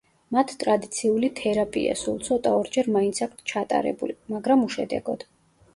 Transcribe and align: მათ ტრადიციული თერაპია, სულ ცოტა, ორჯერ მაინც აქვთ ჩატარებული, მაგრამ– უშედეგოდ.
მათ 0.35 0.53
ტრადიციული 0.63 1.29
თერაპია, 1.41 1.97
სულ 2.05 2.17
ცოტა, 2.29 2.57
ორჯერ 2.63 2.91
მაინც 2.97 3.23
აქვთ 3.29 3.47
ჩატარებული, 3.53 4.19
მაგრამ– 4.37 4.67
უშედეგოდ. 4.71 5.31